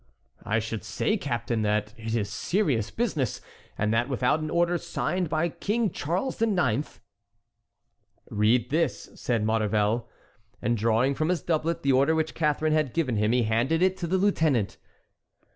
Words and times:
"I 0.43 0.57
should 0.57 0.83
say, 0.83 1.15
captain, 1.15 1.61
that 1.61 1.93
it 1.95 2.15
is 2.15 2.33
serious 2.33 2.89
business 2.89 3.39
and 3.77 3.93
that 3.93 4.09
without 4.09 4.39
an 4.39 4.49
order 4.49 4.79
signed 4.79 5.29
by 5.29 5.49
King 5.49 5.91
Charles 5.91 6.41
IX."— 6.41 6.99
"Read 8.31 8.71
this," 8.71 9.09
said 9.13 9.45
Maurevel. 9.45 10.09
And 10.59 10.75
drawing 10.75 11.13
from 11.13 11.29
his 11.29 11.43
doublet 11.43 11.83
the 11.83 11.91
order 11.91 12.15
which 12.15 12.33
Catharine 12.33 12.73
had 12.73 12.95
given 12.95 13.17
him 13.17 13.31
he 13.31 13.43
handed 13.43 13.83
it 13.83 13.95
to 13.97 14.07
the 14.07 14.17
lieutenant. 14.17 14.77